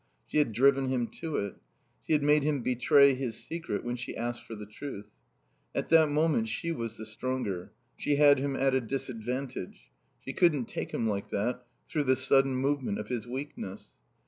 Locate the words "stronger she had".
7.05-8.39